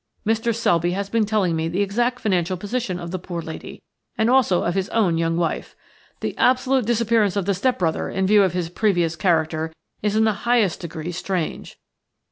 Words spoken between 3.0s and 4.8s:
the poor lady, and also of